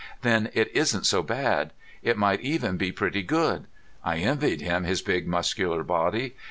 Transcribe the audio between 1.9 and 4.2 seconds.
It might even be pretty good. I